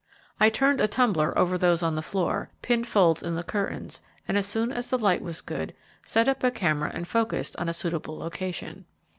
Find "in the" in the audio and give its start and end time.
3.21-3.43